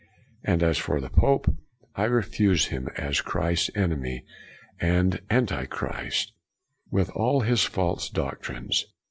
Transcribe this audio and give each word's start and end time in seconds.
And 0.43 0.63
as 0.63 0.79
for 0.79 0.99
the 0.99 1.11
pope, 1.11 1.53
I 1.95 2.05
refuse 2.05 2.65
him 2.69 2.89
as 2.97 3.21
Christ's 3.21 3.69
enemy 3.75 4.23
and 4.79 5.21
Anti 5.29 5.65
Christ, 5.67 6.33
with 6.89 7.11
all 7.11 7.41
his 7.41 7.65
false 7.65 8.09
doctrines. 8.09 8.85